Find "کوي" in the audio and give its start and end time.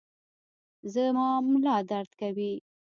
2.21-2.53